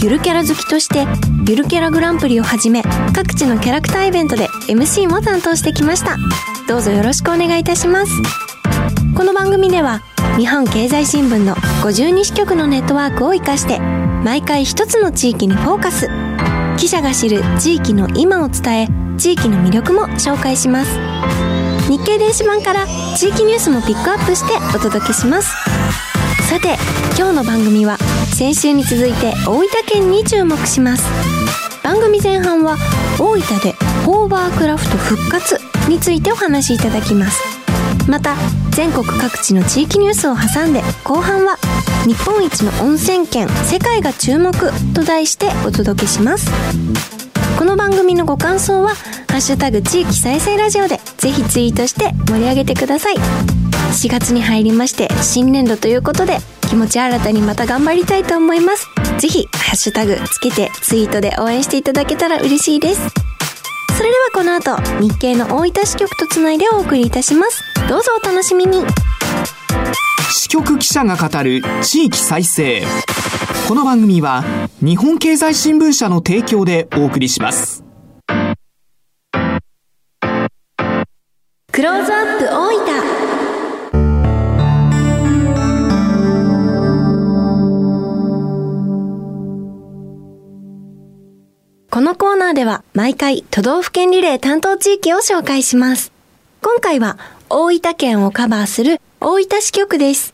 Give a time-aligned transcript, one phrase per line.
[0.00, 1.06] ゆるキャラ好きとして
[1.48, 2.82] ゆるキャラグランプリをはじめ
[3.14, 6.16] 各地のキャラクターイベントで MC も担当してきました。
[6.68, 8.12] どうぞよろしくお願いいたします。
[9.16, 10.02] この番組では
[10.36, 16.08] 日本経済新聞の52支局のネットワークを活かして毎回一つの地域にフォーカス。
[16.76, 20.96] 記者が知る地域の今を伝え地域の魅力も紹介します。
[21.90, 22.86] 日経電子版から
[23.16, 25.52] 地域ニュースもピックアップしてお届けします。
[26.48, 26.76] さて
[27.18, 27.98] 今日の番組は
[28.38, 31.02] 先週に続いて大分県に注目します。
[31.82, 32.76] 番組前半は
[33.18, 33.72] 大分で
[34.06, 35.58] ホーバークラフト復活
[35.88, 37.42] についてお話しいただきます。
[38.08, 38.36] また
[38.70, 41.58] 全国各地の地域ニュースを挟んで後半は
[42.06, 44.52] 日本一の温泉県世界が注目
[44.94, 46.48] と題してお届けします。
[47.58, 48.90] この番組のご感想は
[49.28, 53.16] 「ハッシュタグ地域再生ラジオ」でぜひツイートして盛り上げてください。
[53.16, 58.86] 4月に入りまして新年度ということで気持ち新たにまた頑張りたいと思います。
[59.18, 63.00] ぜひハッシュタグつけてツイートで応援していただけたら嬉しいです。
[63.96, 67.64] それではこの後日経の大分支局とつないでお送りいたします。
[67.88, 68.84] どうぞお楽しみに。
[70.30, 72.82] 支局記者が語る地域再生。
[73.66, 74.44] この番組は
[74.80, 77.82] 日本経済新聞社の提供でお送りします。
[81.72, 83.27] クローズアップ大分
[91.98, 96.12] このコーナーでは毎回都道府県リレー担当地域を紹介します。
[96.62, 97.18] 今回は
[97.50, 100.32] 大分県をカバーする大分支局です。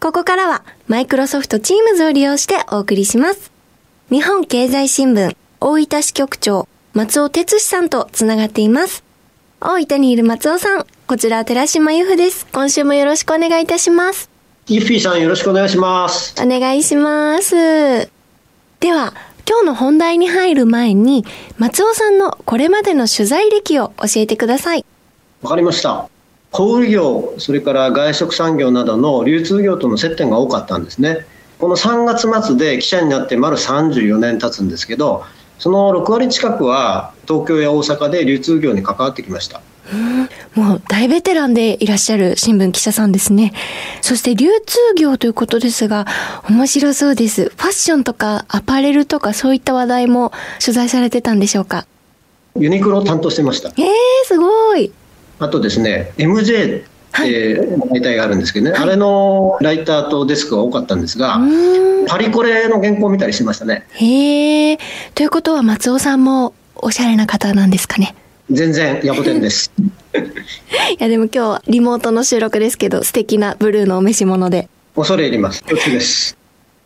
[0.00, 3.52] ここからはマイクロソフト Teams を利用してお送りします。
[4.10, 9.04] 日本経済新聞大分支局長松尾哲司さんとつながっています。
[9.60, 12.46] 大分にいる松尾さん、こちら寺島由布です。
[12.54, 14.30] 今週もよろしくお願いいたします。
[14.66, 16.34] ユッフィーさんよろしくお願いします。
[16.42, 18.08] お願いします。
[18.80, 19.12] では、
[19.48, 21.24] 今日の本題に入る前に、
[21.58, 24.84] 松尾さんのこれまでの取材歴を教えてください。
[25.42, 26.08] わかりました。
[26.52, 31.26] 小売業、それから外食産業などの流通業との接点が多かったんですね。
[31.58, 35.24] この3月末で記者になって丸34年経つんですけど、
[35.58, 39.60] その6割近くは東京や大阪で流通業に関わってきました。
[40.54, 43.52] もう大ベテランでいらっしゃる新聞記者さんですね。
[44.00, 46.06] そして流通業ということですが、
[46.48, 47.44] 面白そうです。
[47.44, 51.86] ファッションとかアパレルとかそういった話題も取材されてたんでしょうか？
[52.56, 53.70] ユニクロを担当してました。
[53.70, 53.86] えー、
[54.26, 54.92] すごい。
[55.38, 57.60] あとですね、MJ って
[57.90, 61.38] 媒体があるんですけどね、あれのライターとデスクが多かったんですが、
[62.08, 63.86] パリコレの原稿を見たりしてましたね。
[63.92, 64.78] へえ。
[65.14, 68.14] ということは松尾さんもおしゃれな方なんですかね？
[68.52, 69.72] 全然ヤコテンです。
[70.14, 70.18] い
[70.98, 74.68] やでも今日リモートの収録ですけど素敵なブルーのお召し物で。
[74.94, 75.62] 恐れ入ります。
[75.62, 76.36] 恐縮です。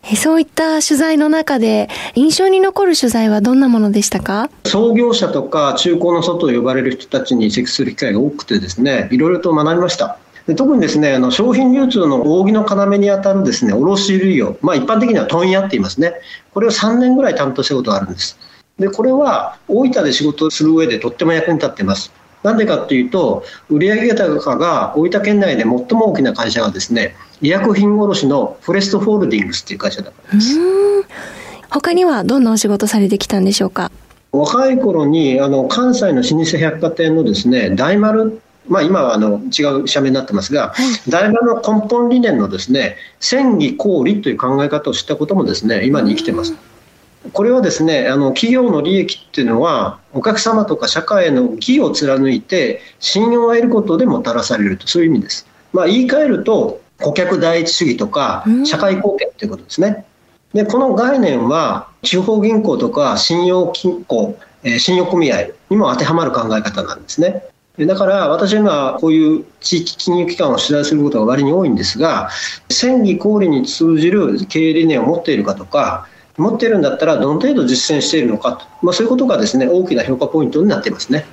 [0.09, 4.49] えそういった取材の中で印象に残る取材はどんなものでしたか？
[4.65, 10.17] 創業者とか中古の外と呼ばれる人たちに接する機会が多くてですね、いろいろと学びました。
[10.47, 16.13] で特にですね、あの商品流通の扇の要にあたるですね、卸売業、まあ一般的には問屋って言いますね。
[16.53, 18.37] これを3年ぐらい担当したことがあるんです。
[18.79, 22.11] で、これは大分で仕事をする上でとっても役に立っています。
[22.43, 30.57] なんでかっていうと、売上高が大分県内で最も大きな会社がですね、医薬品卸のフォレストホールディングスっていう会社だからです。
[31.69, 33.91] 他にはどんなお仕事されてきたんでしょうか？
[34.31, 40.73] 若い頃にあの関西の老舗百貨店のですね大丸まあ、今はあの違う社名になってますが、
[41.07, 46.53] 大丸の根本理念のですね戦技公理という考え方を知ったこともですね今に生きてます。
[47.33, 55.47] これはですねあの企業の利益っていうのはお客様とか社会への義を貫いて信用を得ることでもたらされるとそういう意味です。
[55.73, 60.05] まあ、言い換えると顧客第一主義とか社会貢献ということですね。
[60.53, 67.43] でこの概念は地方銀行とか信用金庫、えー信用組合にも当てはまる考え方なんですね。
[67.77, 72.29] でだから私は今こういう地域金融機関を取材することが割に多いんですが
[72.69, 81.25] 戦技公理に通じる経営理念を持っているかとか持っているんだったらどの程度実践しているのかと、まあ、そういうことがですね大きな評価ポイントになっていますね。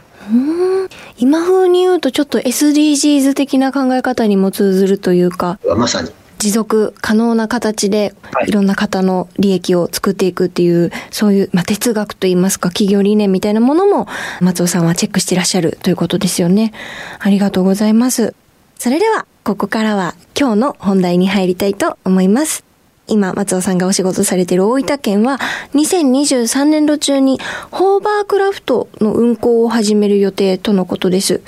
[1.19, 6.15] 今風に言うとちょっと SDGs 的な考え方にも通ずるというかまさに持
[6.45, 8.15] 持続可能な形で、
[8.47, 14.07] いろんな方の利益を作っていくっていう、そういう、まあ、哲学といいますか、企業理念みたいなものも、
[14.43, 16.75] 松尾さんはチェックしていらっしゃるということですよね。
[17.19, 18.35] ありがとうございます。
[18.79, 22.74] それでは、ここからは今日の本題に入りたいと思います。
[23.07, 25.39] 今、松尾さんがお仕事されている大分県は、
[25.75, 27.39] 2023年度中に
[27.71, 31.43] ホーバークラフトの運行を始める予定とのことです。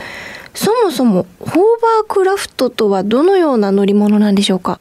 [0.55, 4.81] そもそも、ホーバークラフトとはどのような乗り物なんでしょうか？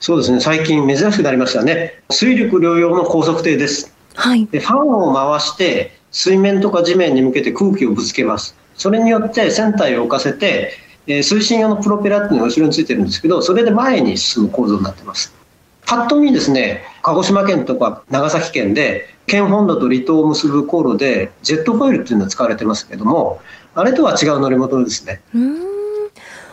[0.00, 2.02] そうですね、最近珍しくなりましたね。
[2.10, 3.92] 水陸両用の高速艇です。
[4.14, 4.46] はい。
[4.46, 8.56] で、ファンを回して、水面とか地面に向けて空気をぶつけます。
[8.76, 10.72] それによって船体を浮かせて、
[11.06, 15.34] えー、推進用のプロペラっていうのが後ろについてるんですけど、それで前に進む構造になってます。
[15.88, 23.40] パッと見ですね、鹿児島県とか長崎県で、県本土と離島を結ぶ航路で、ジェットフォイルっていうのは使われてますけども、
[23.74, 25.22] あれとは違う乗り物ですね。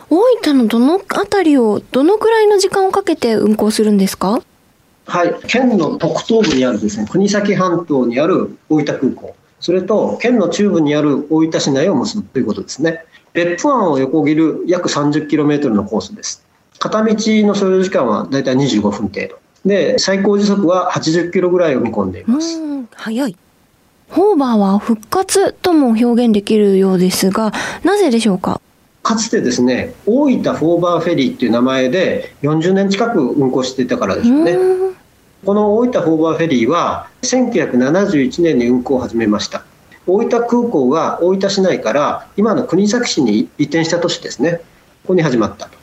[0.08, 4.40] 大分のどの辺りを、どのくらいの時間をかけて運行するんですか？
[5.04, 13.04] はい、県の北東部にあるですね、国東半島にある大分空港、それと県の中部にある大分市内を結ぶということですね。
[13.34, 16.45] 別府湾を横切る約 30km のコースです。
[16.78, 17.14] 片道
[17.46, 19.38] の所要時間はだいたい25分程度。
[19.64, 22.58] で、最高時速は80キロぐらいを見込んでいます。
[22.94, 23.36] 早い。
[24.10, 27.52] ホーバーは復活とも表現できるようですが、
[27.82, 28.60] なぜでしょうか？
[29.02, 34.56] かつてですね、大分フォーバーフェリーっていう名前で40年近く運行していたからですよね。
[35.44, 39.64] この大分フォーバーフェリーは1971年に運行を始めました。
[40.06, 44.60] 大分空港が大分市内から今の国東市に移転した年ですね。
[45.02, 45.75] ここに始まったと。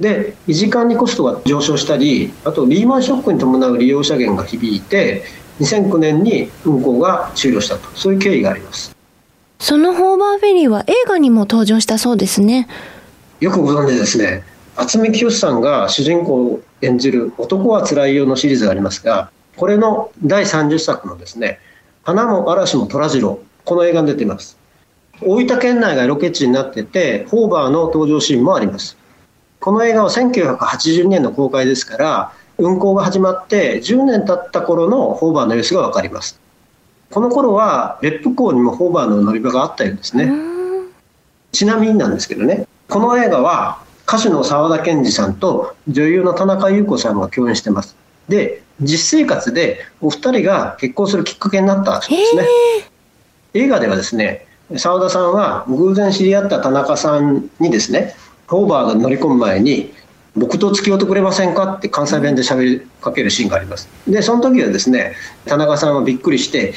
[0.00, 5.24] で維持管理コストが上昇したりあとリーマンショックに伴う利用者減が響いて
[5.60, 7.88] 2009年に運行が終了したと。
[7.96, 8.96] そういう経緯があります。
[9.58, 12.68] そのホーバーフェリーは映画にも登場したそうですね。
[13.40, 14.44] よくご存知ですね。
[14.76, 21.58] 渥美清さんが主人公を演じる「男はつらいよ」のシリーズがありますがこれの第30作のですね
[22.04, 24.56] 「花も嵐も虎次郎」この映画に出ています。
[25.20, 28.96] 大分県内がロケ地になっててホーバーの登場シーンもあります
[29.60, 36.40] この映画は1982年の公開ですから運行が始まって10年経った頃のホーバーの様子が分かります。
[37.10, 40.30] この頃は別府港にもホーバーの乗り場があったようですね。
[41.52, 47.96] ちなみになんですけどねこの映画は歌手の沢田研二さんと女優の田中裕子さんが共演してます。
[48.28, 52.44] で実生活でお二人が結婚するきっかけになったそうですね。
[53.54, 54.46] 映画ではですね
[54.76, 58.14] 沢田さんは偶然知り合った田中さんにですね
[58.48, 59.92] ホーバーが乗り込む前に
[60.36, 61.74] 僕と付き合ってくれませんか？
[61.74, 63.88] って関西弁で喋りかけるシーンがあります。
[64.06, 65.14] でその時はですね
[65.46, 66.74] 田中さんはびっくりして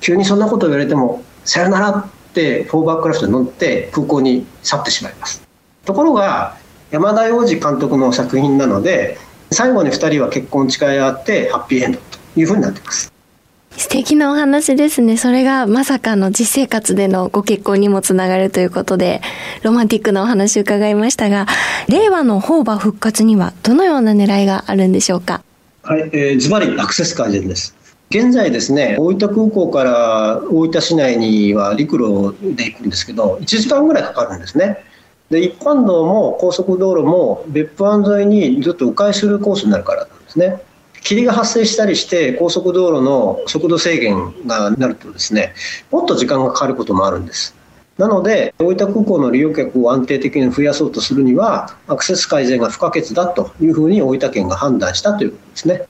[0.00, 5.46] 急にそんなこと言われてもさよならってホーバークラフトに乗って空港に去ってしまいます。
[5.84, 6.56] ところが
[6.90, 9.18] 山田洋次監督の作品なので
[9.50, 13.12] 最後に2人は結婚誓い合ってハッピーエンドというふうになってます。
[13.76, 15.16] 素敵なお話ですね。
[15.16, 19.22] それがまさかの実生活でのご結婚にもつながるということで、
[19.62, 21.46] ロマンティックなお話を伺いましたが、
[21.88, 25.42] 令和のホーバー復活にはどのような狙いがあるんでしょうか？
[25.82, 27.74] はい、えー、ズバリアクセス改善です。
[28.10, 34.78] 現在ですね、大分空港から大分市内には陸路で行くんですけど、1時間ぐらいかかるんですね。
[35.30, 40.60] で、一般道も高速道路も別府湾沿いにずっと迂回するコースになるからなんですね。
[41.02, 45.54] 霧が発生したりして高速道路の速度制限がなるとですね
[45.90, 47.56] もっと時間がかかることもあるんです
[47.98, 55.86] なので大分空港の利用客を安定的に増やそうとするにはアクセス改善が不可欠だというふうに大分県が判断したということですね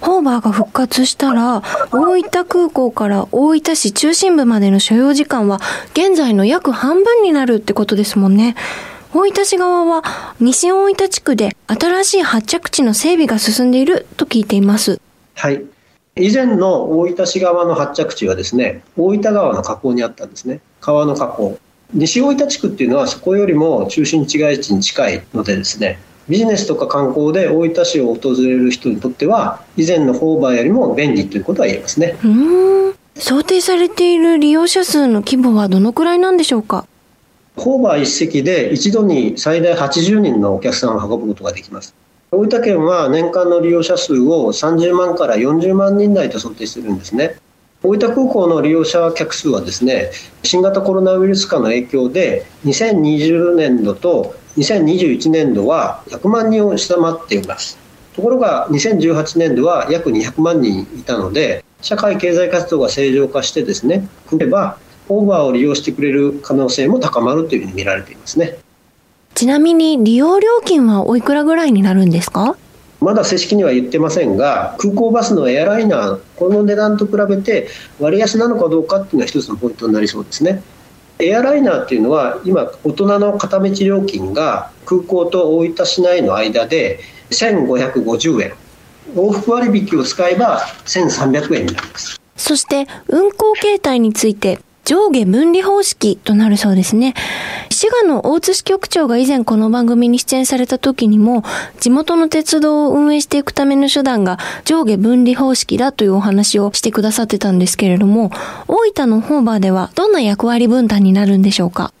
[0.00, 1.60] ホーバーが復活したら、
[1.90, 5.60] 大分空港から大分市中心部までの所要時間は、
[5.92, 8.54] 現在の約半分になるってことですもんね。
[9.14, 10.02] 大分市側は
[10.38, 15.00] 西大分地区で新しい発着地の整備が進んでいると聞いています。
[15.34, 15.64] はい。
[16.16, 20.60] 以前の大分市側の発着地はですね、大分川の河口にあったんですね。
[20.80, 21.58] 川の河口。
[21.94, 25.98] 西大分地区っていうのはそこよりも中心地街地に近いのでですね、
[26.28, 32.16] ビジネスとか観光で大分市を訪れる人にとっては以前のホーバーよりも便利ということは言えますね。
[32.22, 32.94] うん。
[33.16, 36.86] 想定されている利用者数の規模はどのくらいなんでしょうか？
[37.58, 41.94] ホーバー一席で一度に最大80人のお客さんを運ぶことができます。
[42.30, 47.36] 大分県は年間の利用者数を30万から40万人台と想定しているんですね。
[47.82, 50.10] 大分空港の利用者客数はですね、
[50.42, 57.78] 新型コロナウイルス化の影響で2020年度と2021年度は100万人を下回っています。
[58.14, 64.76] ところが2018年度は約200万人いたので、社会経済活動が正常化してですね、来れば
[65.08, 68.58] オーバーを利用してくれる可能性も高まるというふうに見られていますね。
[69.34, 72.56] ちなみに利用料金はおいくらぐらいになるんですか？
[73.00, 77.68] まだ正式には言ってませんが空港バスのエアライナーこの値段と比べて
[78.00, 80.62] 割安なのかどうかっていうのは一つのポイントになりそうですね。
[81.20, 87.00] エアライナーっていうのは今大人の片道料金が空港と大分市内の間で
[87.30, 88.54] 1550円
[89.16, 97.12] 往復割引を使えば1300円になりますそして運行形態について上下分離方式となるそうですね。
[97.68, 101.42] 滋賀の大津支局長が以前この番組に出演された時にも、
[101.78, 108.30] 地元の鉄道を運営していくための手段が上下分離方式だというお話をしてくださってたんですけれども、
[108.66, 111.92] 大分のホーバーではどんな役割分担になるんでしょうか？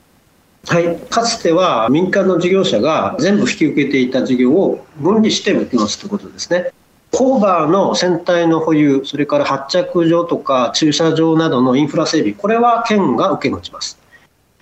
[0.66, 6.72] はい、かつては民間の事業者が全部引き受けていた事業を分離して受け持つということですね。
[7.12, 13.98] ホーバーの船体の保有、それから発着場とか駐車場などのインフラ整備、これは県が受け持ちます。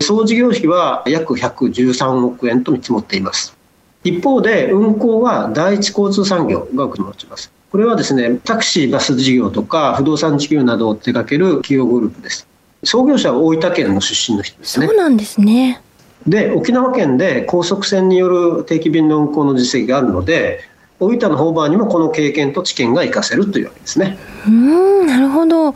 [0.01, 3.57] 総事業費は約113億円と見積もっています。
[4.05, 7.51] 一方で運行は第一交通産業が受け持ちます。
[7.73, 12.47] これはですね、タクシー、バス事業とか不動産事業などを手掛ける企業グループです。
[12.85, 14.87] 創業者は大分県の出身の人ですね。
[14.87, 15.83] そうなんですね。
[16.27, 20.61] で、沖縄県で高速船による定期便の運行の実績があるので、
[20.99, 24.19] 大分のホーバーにもこの経験と知見が活かせるというわけですね。
[24.47, 25.75] うん、なるほど。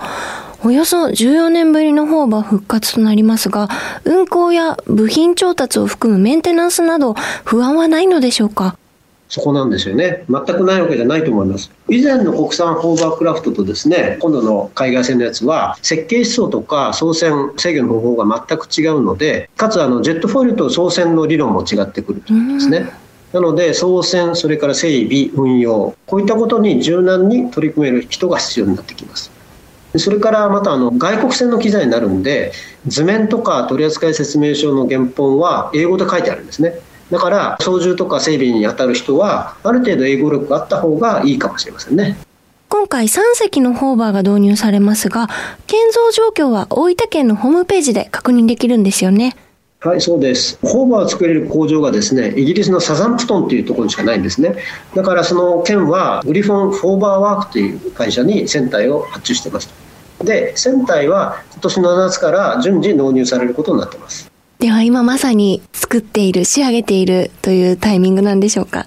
[0.63, 3.69] およそ14年ぶりのホーバー復活となりますが、
[4.05, 8.77] 運行や部品調達を含むメンテナンスなど不安はないのでしょうか？
[9.31, 10.25] そこなんですよね。
[10.29, 11.71] 全くないわけじゃないと思います。
[11.89, 22.91] 以前の国産ホーバークラフトとですね、今度の海外製のやつは、設計思想とか操船制御の方法が全く違うので、かつあのジェットフォイルと操船の理論も違ってくるということですね。
[23.33, 29.31] なので、操船、それから整備、運用、こういったことに柔軟に取り組める人が必要になってきます。
[29.97, 32.53] それからまたあの外国船の機材になるんで、
[32.87, 36.75] 図面とか取扱説明書の原本は英語で書いてあるんですね。
[37.11, 42.17] だから操縦とか整備に当たる人はある程度英語力があった方がいいかもしれませんね。
[42.69, 45.29] 今回3隻のホーバーが導入されますが、
[45.67, 49.37] 建造状況は大分県のホームページで確認できるんですよね。
[49.83, 50.59] はい、そうです。
[50.61, 54.57] ホーバーを作れる工場がですね、イギリスのサザンプトンというところにしかないんですね。
[54.95, 59.71] だからその県はグリフォン・フォーバーワークという会社に船体を発注してます。
[60.23, 64.31] で、船体は今年の夏から順次納入されることになってます。
[64.59, 68.85] では今まさに作っている、仕上げているというタイミングなんでしょうか？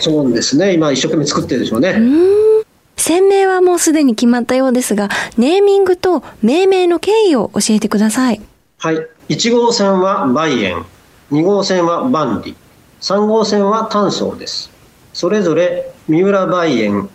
[0.00, 0.74] そうですね。
[0.74, 1.90] 今一生懸命作ってるでしょうね。
[1.90, 2.64] う
[2.96, 5.08] 船名はもうすでに決まったようですが、
[5.38, 8.40] ネーミングと命名の経緯を教えてください。
[8.82, 8.96] はい。
[9.28, 10.84] 1号線は梅園、
[11.30, 12.56] 2号線は万里、
[13.00, 14.72] 3号線は丹宗です。
[15.12, 17.08] それぞれ三浦梅園、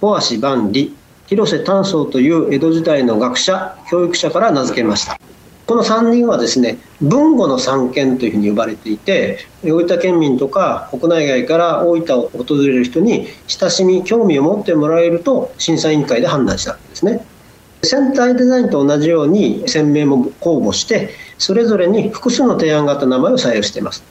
[0.00, 0.90] 小橋万里、
[1.28, 5.20] 広瀬丹宗という江戸時代の学者、教育者から名付けました。
[5.68, 17.24] この3人はですね、文語の三県というふうに呼ばれていて、大分県民とか国内外から大分を訪れる人に親しみ、興味を持ってもらえると審査委員会で判断したんですね。
[17.84, 24.04] 船体デザインと同じように船名も公募してそれぞれに複数の提案があった名前を採用しています。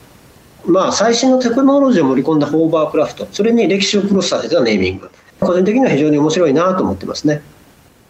[0.64, 5.10] まあ、最新のテクノロジーを盛り込んだホーバークラフト、それに歴史をクロスさせたネーミング。
[5.40, 7.42] 個人的には非常に面白いなと思ってますね。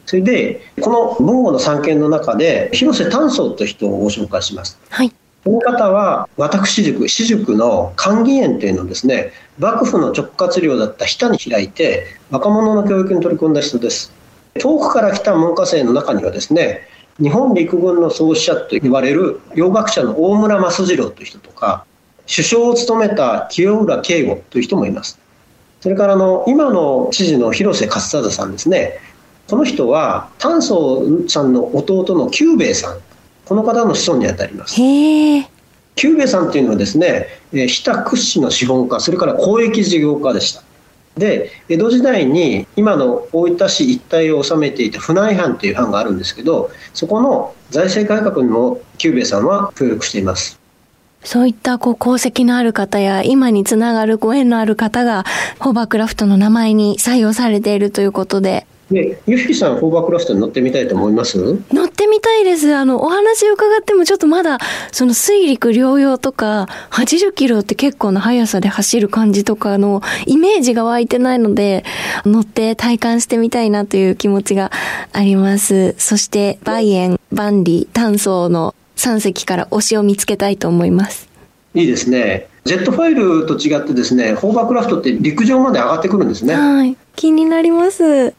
[0.04, 4.78] それで、この文語の三件の中で、広瀬丹宗という人をご紹介します。
[4.90, 5.12] はい。
[5.44, 14.12] この方は、私塾、私塾の寛義園というのをですね、幕府の直轄領だった日田に開いて、若者の教育に取り組んだ人です。
[14.58, 16.86] 遠くから来た文科生の中にはですね、
[17.20, 21.84] 日本陸軍の創始者と言われる洋学者の大村益次郎という人とか、
[22.26, 25.18] 首相を務めた清浦慶吾という人もいます。
[25.80, 28.98] それからあの今の知事の広瀬勝貞さんですね。
[29.48, 32.98] この人は丹宗さんの弟の久兵衛さん、
[33.44, 34.76] この方の子孫にあたります。
[35.96, 40.62] 久兵衛さんというのはですね、日田屈指の資本家、それから交易事業家でした。
[41.16, 50.58] で江戸時代に今の大分市一帯を治めていた船井藩という藩があるんですけどそこの財政改革にも久兵衛さんは協力しています。
[51.24, 55.24] そういったこう功績のある方や今につながるご縁のある方が
[55.60, 61.38] ホーバークラフトの名前に採用されているということでで、ゆひきさん、ホーバークラフトに乗ってみたいと思います？
[61.72, 62.74] 乗ってみたいです。
[62.74, 64.58] あの、お話伺ってもちょっとまだ、
[64.92, 71.84] その水陸両用とか、80キロって結構な速さで走る感じとかのイメージが湧いてないので、
[72.24, 74.70] 乗って体感してみたいなという気持ちが
[75.12, 75.94] あります。
[75.98, 81.28] そして、バイエン、バンリ、炭素の3隻から推しを見つけたいと思います。
[81.74, 82.48] いいですね。
[82.64, 86.54] ジェットファイルと違ってですね、ホーバークラフトって陸上まで上がってくるんですね。
[86.54, 86.96] はい。
[87.16, 88.34] 気になります。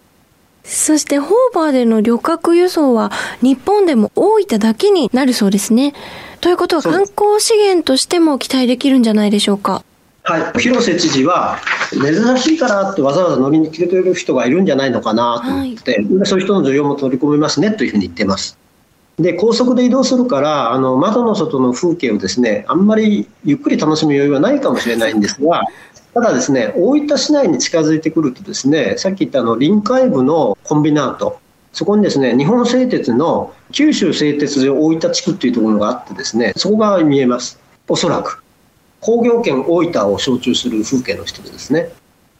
[0.63, 5.93] そしてホーバーでの旅客輸送は日本でも大分だけになるそうですね。
[6.41, 9.83] ということは観光資源としても期待できるんじゃないでしょうか？
[10.23, 11.57] はい、広瀬知事は、
[11.91, 18.57] 珍しいからってわざわざ乗りに来てくれる人がいるんじゃないのかなと思って、はい、そういう人の需要も取り込めますねというふうに言ってます。
[19.17, 25.63] で高速で移動するからあの窓の外の風景をですねあんまりゆっくり楽しむ余裕はないかもしれないんですが
[26.13, 31.37] ただですね大分市内に近づいてくるとですねさっき言ったあの臨海部のコンビナート
[31.73, 38.43] そこにですね日本製鉄の九州製鉄所大分地区っていうところがあってですねそこが見えますおそらく
[39.03, 41.89] 工業圏大分を象徴する風景の一つですね。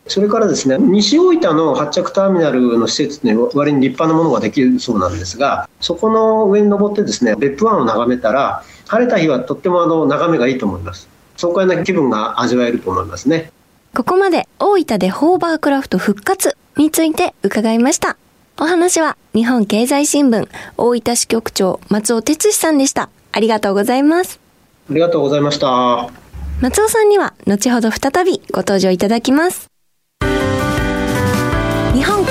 [0.08, 11.08] それからですね、西大分の発着ターミナルの施設に割に立派なものができるそうなんですが、そこの上に登ってですね、別府湾を眺めたら、晴れた日はとってもあの眺めがいいと思います。
[11.38, 13.52] 爽快な気分が味わえると思いますね。
[13.96, 18.18] ここまで大分でホーバークラフト復活について伺いました。
[18.60, 23.10] お話は日本経済新聞大分支局長松尾哲司さんでした。
[23.32, 24.40] ありがとうございます。
[24.90, 26.10] ありがとうございました。
[26.62, 29.73] 松尾さんには後ほど再びご登場いただきます。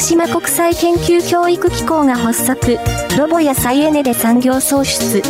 [0.00, 2.78] 島国際研究教育機構が発足、
[3.18, 5.22] ロボや再エネで産業創出。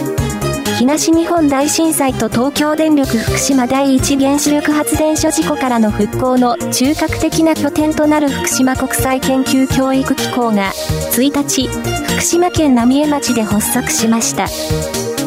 [0.78, 10.72] 東日本大震災と東京電力福島第一原子力発電所事故からの復興の中核的な拠点となる福島国際研究教育機構が
[11.12, 14.44] 1日、福島県浪江町で発足しました。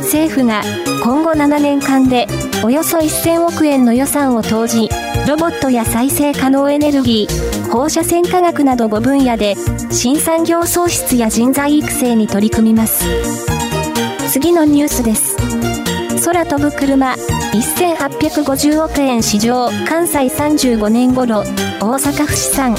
[0.02, 0.62] 政府が
[1.04, 2.28] 今後7年間で
[2.64, 4.90] およそ1000億円の予算を投じ、
[5.28, 9.56] ロボットや再生可能エネルギー、放射線科学など5分野で
[9.92, 13.06] 新産業創出や人材育成に取り組みます。
[14.30, 15.38] 次のニュースです。
[16.26, 17.16] 空飛ぶ車
[17.54, 21.40] 1850億円市場関西35年頃
[21.82, 22.76] 大阪府資産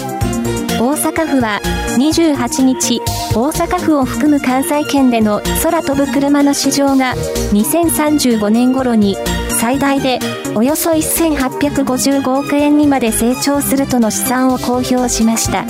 [0.81, 1.61] 大阪府は
[1.99, 3.01] 28日
[3.35, 7.14] 大阪府を含む関西圏での空飛ぶ車の市場が
[7.53, 9.16] 2035年頃に
[9.64, 10.18] 最大で
[10.55, 15.64] およそ1855億円にまで成長するとの試算を公表しました。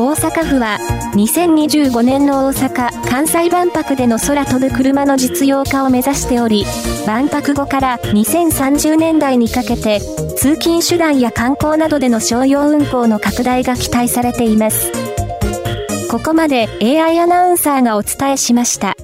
[0.00, 0.78] 大阪府は
[1.16, 6.64] 2025年の大阪・関西万博での空飛ぶ車の実用化を目指しており
[7.08, 9.98] 万博後から2030年代にかけて
[10.36, 14.92] 通勤手段や観光などでの商用運行の拡大が期待されています。
[16.08, 18.96] ここまで AI アナウンサーがお伝えしました。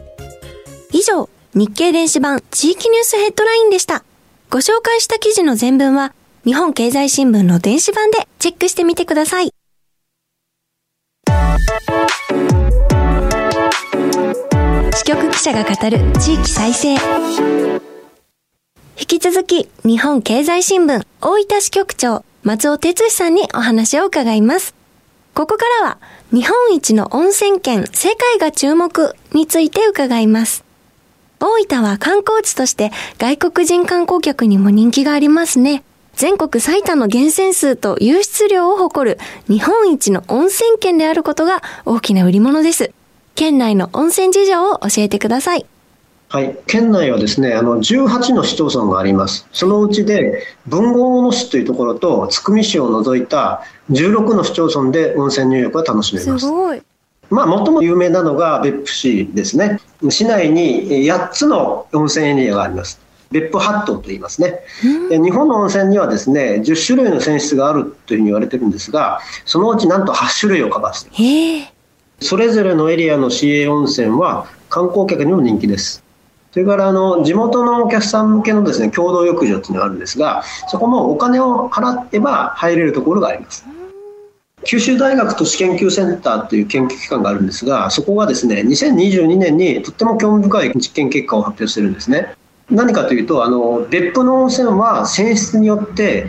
[0.92, 4.02] 以上日経電子版地域ニュースヘッドラインでした。
[4.50, 6.12] ご紹介した記事の全文は
[6.44, 9.52] 日本経済新聞の電子版でチェックしてみてください。
[14.96, 16.94] 支局記者が語る地域再生。
[18.98, 24.74] 引き続き日本経済新聞大分支局長松尾哲司さんにお話を伺います。
[25.34, 25.98] ここからは
[26.32, 30.63] 日本一の温泉県世界が注目について伺います。
[31.44, 35.84] 大分は観光地として外国人観光客にも人気がありますね。
[36.14, 42.92] 全国最多の源泉数と湧出量を誇る日本一の温泉県であることが大きな売り物です。
[43.34, 45.66] 県内の温泉事情を教えてください。
[46.28, 49.46] はい、県内はですね、あの18の市町村があります。
[49.52, 56.46] そのうちで豊後大野市というところと津久見市を除いた16の市町村で温泉入浴が楽しめます。
[56.46, 56.82] すごい。
[57.34, 59.80] まあ、最も有名なのが別府市ですね。
[60.08, 63.00] 市内に8つの温泉エリアがあります。
[63.30, 64.60] 別府八島と言いますね、
[65.10, 71.66] で日本の温泉にはですね10種類の泉質があるというふうに言われてるんですがそのうちなんと8種類をカバーしていま
[72.20, 76.04] すそれぞれのエリアの市営温泉は観光客にも人気です。
[76.52, 83.66] それからあの地元のお客さん向けのですね共同浴場っていうのがあるんですがそこもお金を払えば入れるところがあります
[84.64, 92.34] 九州大学都市研究センターという研究機関があるんですが、そこがですね、2022年にとっても興味深い実験結果を発表してるんですね。
[92.70, 96.26] 何かというと、あの別府の温泉は泉質によって、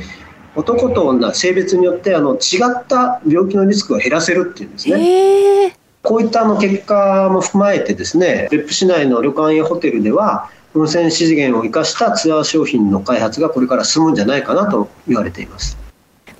[0.55, 5.77] 男と女、性別によってあの違った病気のリスクを減らせるっていうんですね。
[6.01, 15.84] こういったあの結果も踏まえてですね、別府市内の旅館やホテルでは、温泉資源を生かしたツアー商品の開発がこれから進むんじゃないかなと言われています。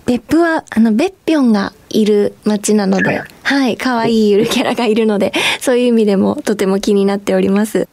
[0.06, 7.88] 別府は、あの、別ぴょんがいる街なので、はい、可愛いゆるキャラがいるので、 そういう意味でもとても気になっております。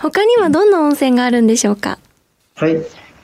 [0.00, 1.98] 他にはどんな温泉があるんでしょうか？
[2.56, 2.76] はい。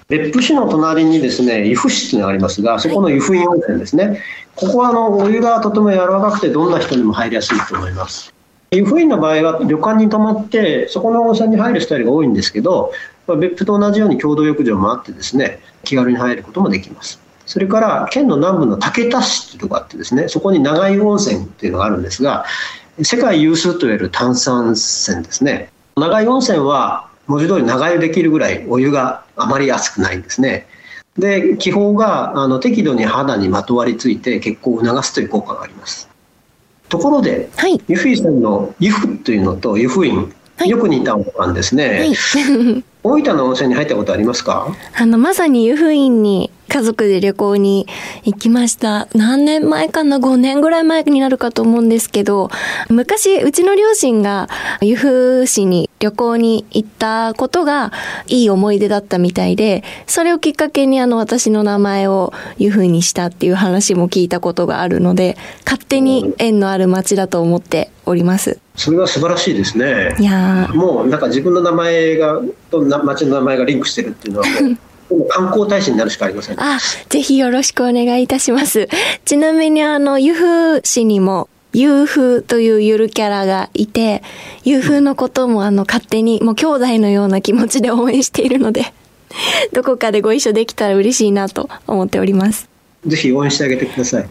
[0.08, 4.22] 別府市の隣にですね、由布市というのがありますが、そこの由布院温泉ですね。
[4.58, 8.34] ここはあのお湯がとても柔らかくてどんな人にも入りやすいと思います
[8.72, 12.92] 湯布院の場合は旅館に泊まってそこの温泉に入るスタイルが多いんですけど
[13.38, 22.44] 別府と同じように共同浴場もあってですね気軽に入ることもできますそれから県の南部の竹田市というところがあってですねそこに長井温泉っていうのがあるんですが
[23.02, 25.70] 世界有数といわれる炭酸泉ですね。
[25.96, 30.66] 長井温泉は文字通り長湯できるぐらいお湯があまり熱くないんですね。
[31.16, 36.08] で気泡があの適度に肌にまとわりついて血行を促すという効果があります。
[36.88, 42.14] ところで、はい、湯布院の湯布というのと湯布院、はい、よく似たものなんですね、はい、
[43.04, 44.68] 大分の温泉に入ったことありますか？
[44.96, 47.86] あのまさに湯布院に家族で旅行に
[48.24, 49.08] 行きました。
[49.14, 52.50] 何年前かな ?5 年ぐらい前になるかと思うんですけど、
[52.88, 54.48] 昔、うちの両親が
[54.80, 57.92] 由布市に旅行に行ったことが
[58.26, 68.58] いい思い出だったみたいで、それをきっかけにあの私の名前を由布にしたっていう話も聞いたことがあるので、勝手に縁のある街だと思っております。
[68.76, 70.14] それは素晴らしいですね。
[70.20, 74.46] いやもうなんか自分の名前が、と街の名前がリンクしてるっていうのは
[75.28, 76.60] 観光大使になるしかありません。
[76.60, 78.88] あ、ぜひよろしくお願いいたします。
[79.24, 84.22] ちなみにあの、由布市にも、ユーフというゆるキャラがいて、
[84.64, 88.92] ユーフのこともあの、勝手に、もう兄弟のような気持ちで応援しているので、
[89.72, 92.68] どこかでご一緒できたら嬉しいなと思っております。
[93.06, 94.28] ぜひ応援してあげてください。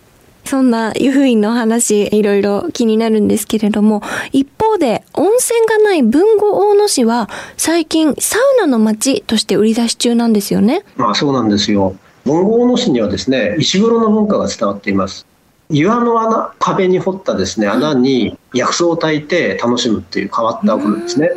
[0.47, 10.83] そんな湯布院の話、いろいろ気になるんですけれども、一方で温泉がない豊後大野市は最近サウナの街として売り出し中なんですよね。
[10.95, 11.95] まあそうなんですよ。
[12.25, 15.25] 豊後大野市にはですね、石風呂の文化が伝わっています。
[15.69, 21.29] 岩の穴、壁に掘ったですね、穴に薬草を炊いて楽しむっていう変わったお風呂ですね。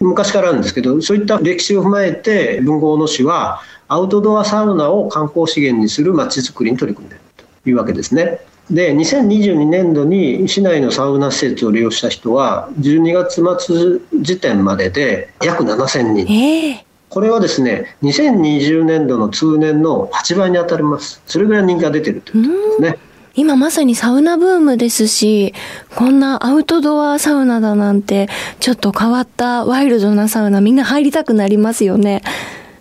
[0.00, 7.24] 昔からあるんですけど、そういった歴史を踏まえて、豊後大野市はアウトドアサウナを観光資源にする街づくりに取り組んでいる
[7.64, 8.40] というわけですね。
[8.70, 21.22] で2022年度に市内のサウナ施設を利用した人は12月末時点までで約7000人、えー、これはですね2020年度の通年の8倍に当たります。
[21.26, 22.98] それぐらい人気が出てるということですね。
[23.34, 25.54] 今まさにサウナブームですし、
[25.94, 28.28] こんなアウトドアサウナだなんて、
[28.58, 32.22] ちょっと変わったワイルドなサウナみんな入りたくなりますよね。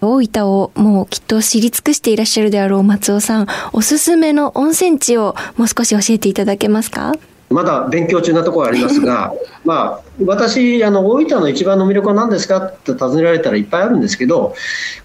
[0.01, 7.13] 大分をもうきっと知り尽くしていらっしゃるであろう松尾さん、おすすめの温泉地をもう少し教えていただけますか？
[7.49, 9.33] まだ勉強中なところありますが、
[9.65, 14.53] まあ、私、あの大分の一番の魅力は何ですかって尋ねられたらいっぱいあるんですけど、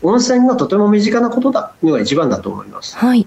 [0.03, 2.97] 温泉がとても身近なことだのが一番だと思います。
[2.97, 3.27] はい、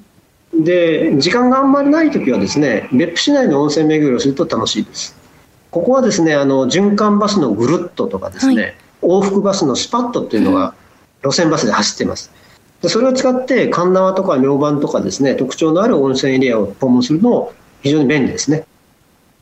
[0.53, 5.15] で、時間があんまりないときはですね、別府市内の温泉巡りをすると楽しいです。
[5.71, 10.75] ここはですね、あの循環バスのぐるっととかですね、はい、往復バスのスパットっていうのが、
[11.23, 12.31] 路線バスで走っています。
[12.81, 18.65] でそれを使って神縄とか明晩とかですね特徴のある温泉エリアを訪問するのも非常に便利ですね。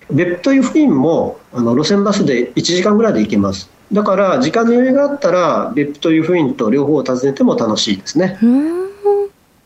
[0.10, 3.70] 別府という付近もあの路線バスで1時間ぐらいで行けます。
[3.92, 8.40] だから時間の余裕があったら別府という付近と両方を訪ねても楽しいですね。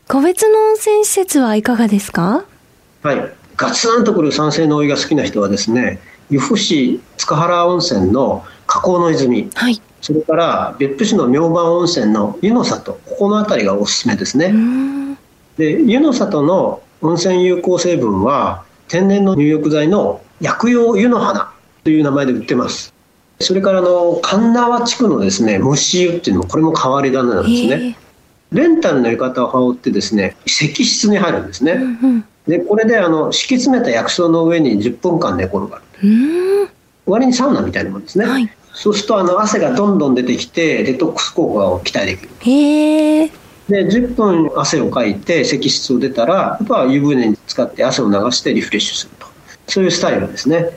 [0.08, 2.44] 個別の温泉施設はいかがですか？
[3.02, 3.34] はい。
[3.56, 14.52] ガツンとくる酸性のお湯が好きな人はですね、由布市塚原温泉の河口の泉、はい、それから別府市の明晩温泉の湯の里ここの辺りがおすすめですね。
[15.58, 21.52] で湯の里の温泉有効成分は天然の入浴剤の薬用湯の花
[21.84, 22.94] という名前で売ってます。
[23.40, 27.96] それからあの神縄地区のですね蒸し湯っていうのもこれも変わり種なんですね。
[28.52, 35.82] レンタルの浴衣を羽織ってですね石室に入るんですね、うんうん、でこれであの敷き詰めた薬草の上に10分間寝転がる。
[37.06, 42.30] 割にサウナみたいなもんですね、はいそうするとあの汗がどんどん出てきてデトックス効果を期待できる。
[42.40, 49.26] へで10分汗をかいて石質を出たらあとは湯船に使って汗を流してリフレッシュすると。
[49.66, 50.70] そういうスタイルですね。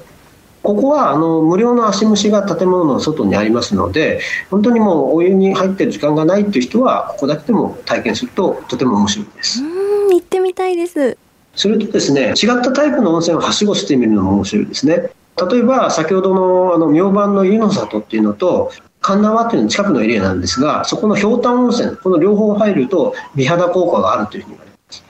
[0.64, 4.20] ここはあの無料の足蒸しが建物の外にありますので
[4.52, 9.64] 本当にもうお湯に入ってる時間がないっていう人はここだけでも体験するととても面白いです。
[9.64, 11.18] うん行ってみたいです。
[11.56, 15.12] それとですね違ったタイプの温泉をはしごしてみるのも面白いですね
[15.50, 25.04] 例えば先ほどのあの明晩の湯の里っていうのと神縄っていうの近くのエリアなんですがそこのひょうたん温泉この両方入ると美肌効果があるというふうに言われます。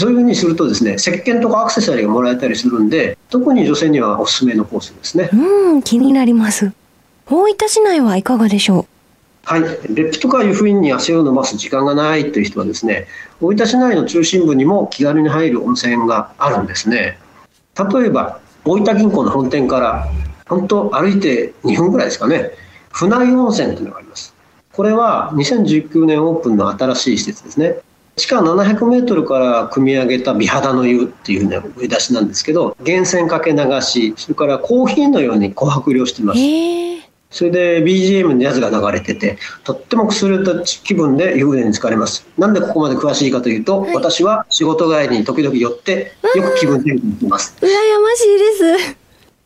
[0.00, 5.30] そういうふうにするとですね石鹸とかアクセサリーがもらえたりするんで特に女性にはおすすめのコースですね。
[5.32, 6.72] うん気になります。
[7.26, 8.86] 大分市内はいかがでしょう？
[9.44, 13.06] はい、別府とか湯布院に足を伸ばす時間がないという人はですね
[13.40, 17.18] 大分市内の中心部にも気軽に入る温泉があるんですね。
[17.76, 20.08] 例えば大分銀行の本店から
[20.46, 22.50] 本当歩いて2分ぐらいですかね。
[22.90, 24.34] 船井温泉というのがあります。
[24.72, 27.78] これは2019年オープンの新しい施設ですね。
[28.16, 36.40] 地下700メートルから組み上げた美肌の湯っていうね、上出しなんですけど、源泉かけ流し、それからコーヒーのように琥珀量してます。
[37.30, 42.26] それで BGM のやつが流れてて、とってもくすれた気分で湯船に浸かれます。
[42.38, 47.54] なんでここまで詳しいかというと、はい、私は仕事帰りに時々寄って、よく気分転換に行きます。
[47.60, 47.68] 羨ま
[48.14, 48.38] しい
[48.78, 48.96] です。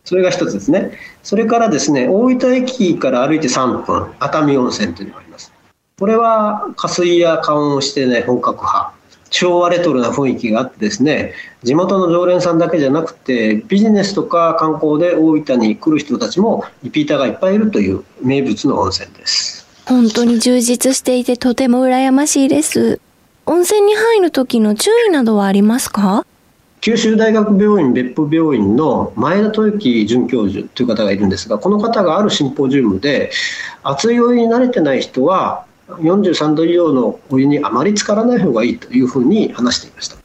[0.04, 0.92] それが一つですね。
[1.22, 5.52] それからですね、大分駅から歩いて3分、熱海温泉というのがあります。
[5.98, 8.92] これは加水や加温をしてね、本格派。
[9.32, 11.32] 昭和レトロな雰囲気があってですね、
[11.64, 19.66] 地元の常連さんだけじゃなくて、ビジネスとか観光で大分に来る人たちもリピーターがいっぱいいるという名物の温泉です。
[19.86, 23.00] 本当に充実していてとても羨ましいです。
[23.46, 26.24] 温泉に入る時の注意などはありますか？
[26.82, 33.30] 九州大学病院別府病院の前田豊樹准教授という方がいるんですがこの方があるシンポジウムで
[33.84, 35.64] 熱いお湯に慣れてない人は
[36.00, 40.16] 43度以上のお湯にあまり浸からない方がいいというふうに話していました。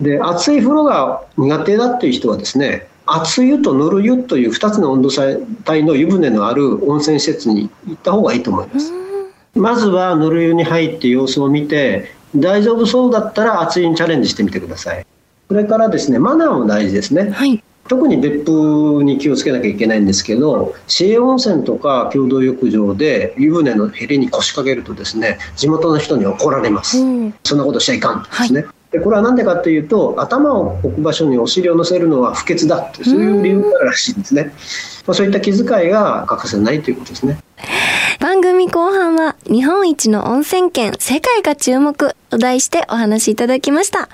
[0.00, 5.08] で熱い風呂が苦手だっていう人はですね熱湯とぬる湯という2つの温度
[5.68, 8.92] 帯の湯船のある温泉施設に行った方がいいと思います。
[9.54, 15.06] まずはぬる湯に入って様子を見て大丈夫そうだったら熱湯にチャレンジしてみてください。
[15.48, 28.70] それからですねマナーも大事ですね、はい、特に別府に気をつけなきゃいけないんですけど市営温泉とか共同浴場で湯船のへりに腰掛けるとですね地元の人に怒られます、うん、そんなことしちゃいかんですね、はい。
[28.90, 34.52] でこれは何でかというと頭を置く場所にお尻を乗せるのは不潔だとそういう理由があるらしいんですね、
[35.06, 37.38] まあ、そういった気遣いが欠かせないということですね。
[38.20, 44.08] 番組後半は日本一の温泉県世界が注目と題してお話しいただきました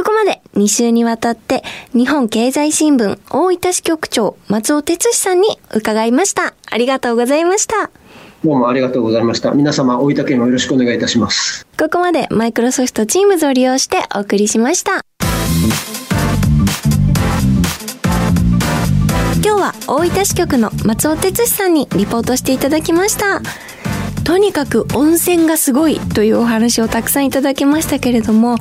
[0.00, 6.54] ここまで2週にわたって日本経済新聞大分支局長松尾哲司さんに伺いました。
[6.70, 7.90] ありがとうございました。
[8.42, 9.50] どうもありがとうございました。
[9.50, 11.66] 皆様、大分県もよろしくお願いいたします。
[11.78, 15.02] ここまでマイクロソフトチームズを利用してお送りしました。
[19.42, 23.42] 今日は大分支局の松尾哲司さんにリポートしていただきました。
[24.24, 28.56] とにかく温泉がすごいというお話をたくさんいただきましたけれども、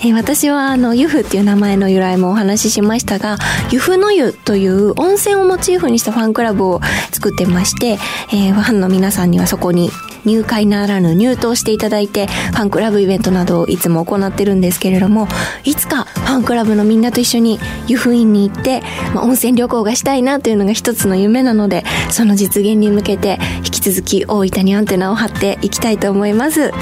[0.00, 3.38] えー、私はあの、湯布っていう名前の由来もお話ししましたが、
[3.70, 6.80] 湯布の湯という温泉をモチーフにしたファンクラブを
[7.12, 7.98] 作ってまして、
[8.32, 9.90] えー、ファンの皆さんにはそこに
[10.24, 15.28] 入会ならぬ入党していただいて、ファンクラブイベントなどをいつも行ってるんですけれども、
[15.64, 18.82] いつかファンクラブのみんなと一緒に湯布院に行って、
[19.14, 26.72] まあ、温泉旅行がしたいなというのが一つの夢なので、その実現に向けて、引き続き大分にアンテナを張っていきたいと思います。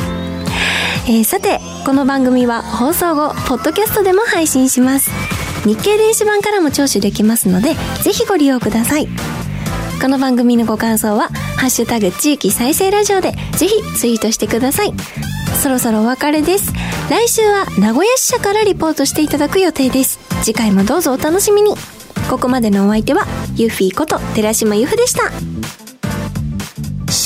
[1.06, 5.10] えー、さて、この番組は放送後、ポッドキャストでも配信します。
[5.64, 9.08] 日経電子版からも聴取できますので、ぜひご利用ください。
[10.00, 14.94] この番組のご感想は、ハッシュタグ地域再生ラジオでぜひツイートしてください。
[15.62, 16.72] そろそろお別れです。
[17.08, 20.18] 来週は名古屋支社からリポートしていただく予定です。
[20.42, 21.74] 次回もどうぞお楽しみに。
[22.28, 25.81] ここまでのお相手は、ユーフィーこと寺島由布でした。